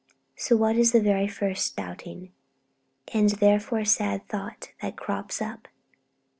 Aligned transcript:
So 0.35 0.55
what 0.57 0.77
is 0.77 0.93
the 0.93 0.99
very 0.99 1.27
first 1.27 1.75
doubting, 1.75 2.33
and 3.13 3.29
therefore 3.29 3.85
sad 3.85 4.27
thought 4.29 4.71
that 4.81 4.95
crops 4.97 5.43
up? 5.43 5.67